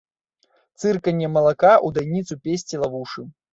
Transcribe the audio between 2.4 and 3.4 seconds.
песціла вушы.